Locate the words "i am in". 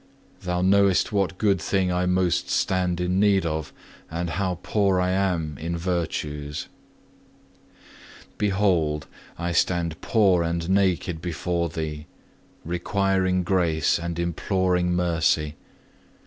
4.99-5.77